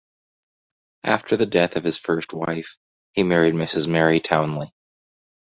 [1.03, 2.75] After the death of his first wife,
[3.13, 3.87] he married Mrs.
[3.87, 4.73] Mary Townley.